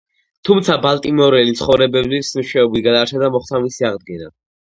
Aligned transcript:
თუმცა 0.47 0.75
ბალტიმორელი 0.85 1.51
მცხოვრებლების 1.57 2.33
მეშვეობით 2.39 2.85
გადარჩა 2.89 3.21
და 3.25 3.29
მოხდა 3.37 3.63
მისი 3.67 3.89
აღდგენა. 3.91 4.31